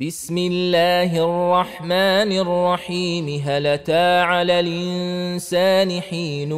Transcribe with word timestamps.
بسم 0.00 0.38
الله 0.38 1.24
الرحمن 1.24 2.32
الرحيم. 2.32 3.42
هل 3.44 3.66
أتى 3.66 4.20
على 4.20 4.60
الإنسان 4.60 6.00
حين 6.00 6.52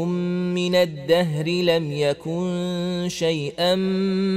من 0.54 0.74
الدهر 0.74 1.48
لم 1.48 1.92
يكن 1.92 3.06
شيئا 3.08 3.74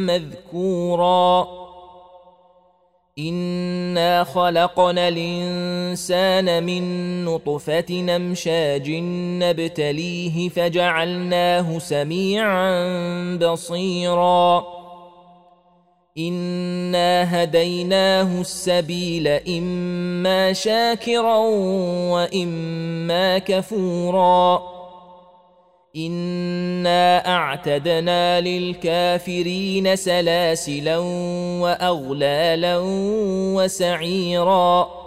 مذكورا؟ 0.07 1.47
إنا 3.20 4.23
خلقنا 4.23 5.07
الإنسان 5.07 6.64
من 6.64 7.25
نطفة 7.25 7.86
نمشاج 7.91 8.89
نبتليه 9.43 10.50
فجعلناه 10.50 11.79
سميعا 11.79 13.36
بصيرا. 13.36 14.66
انا 16.88 17.44
هديناه 17.44 18.42
السبيل 18.42 19.28
اما 19.28 20.54
شاكرا 20.54 21.38
واما 22.12 23.38
كفورا. 23.38 24.62
انا 25.95 27.28
اعتدنا 27.28 28.42
للكافرين 28.42 29.95
سلاسلا 29.95 30.98
واغلالا 31.62 32.78
وسعيرا. 33.56 35.06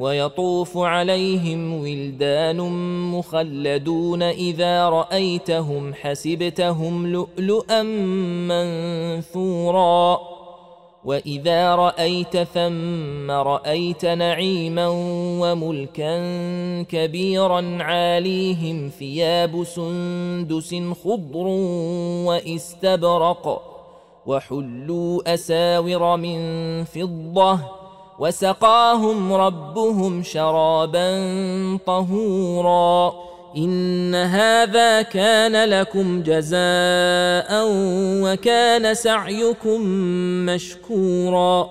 ويطوف 0.00 0.78
عليهم 0.78 1.80
ولدان 1.82 2.60
مخلدون 3.10 4.22
إذا 4.22 4.88
رأيتهم 4.88 5.94
حسبتهم 5.94 7.06
لؤلؤا 7.06 7.82
منثورا. 9.22 10.18
وإذا 11.04 11.74
رأيت 11.74 12.36
ثم 12.36 13.30
رأيت 13.30 14.04
نعيما 14.04 14.88
وملكا 15.40 16.12
كبيرا 16.82 17.78
عاليهم 17.80 18.90
ثياب 18.98 19.64
سندس 19.64 20.74
خضر 21.04 21.46
وإستبرق 22.26 23.62
وحلوا 24.26 25.34
أساور 25.34 26.16
من 26.16 26.40
فضة 26.84 27.79
وسقاهم 28.20 29.32
ربهم 29.32 30.22
شرابا 30.22 31.08
طهورا. 31.86 33.12
إن 33.56 34.14
هذا 34.14 35.02
كان 35.02 35.68
لكم 35.68 36.22
جزاء 36.22 37.48
وكان 38.22 38.94
سعيكم 38.94 39.80
مشكورا. 40.46 41.70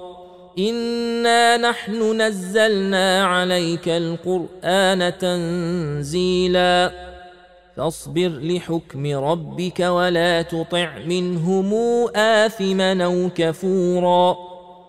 إنا 0.59 1.57
نحن 1.57 2.21
نزلنا 2.21 3.25
عليك 3.25 3.87
القرآن 3.87 5.17
تنزيلا. 5.17 6.91
فاصبر 7.77 8.31
لحكم 8.41 9.05
ربك 9.05 9.79
ولا 9.79 10.41
تطع 10.41 10.89
منهم 11.05 11.73
اثما 12.15 13.05
أو 13.05 13.29
كفورا. 13.35 14.48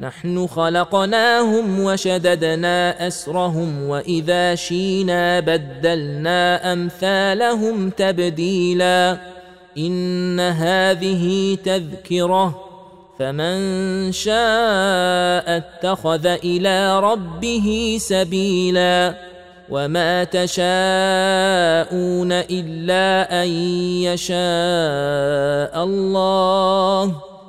نحن 0.00 0.46
خلقناهم 0.46 1.80
وشددنا 1.80 3.06
أسرهم 3.06 3.88
وإذا 3.88 4.54
شينا 4.54 5.40
بدلنا 5.40 6.72
أمثالهم 6.72 7.90
تبديلا 7.90 9.18
إن 9.78 10.40
هذه 10.40 11.56
تذكرة 11.64 12.64
فمن 13.18 13.58
شاء 14.12 15.56
اتخذ 15.56 16.26
إلى 16.26 17.00
ربه 17.00 17.96
سبيلا 18.00 19.14
وما 19.70 20.24
تشاءون 20.24 22.32
إلا 22.32 23.42
أن 23.42 23.48
يشاء 24.02 25.84
الله 25.84 27.27